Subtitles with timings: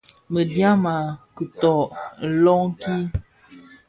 [0.33, 0.99] Medyan i
[1.35, 1.81] kiton
[2.43, 3.01] lonkin.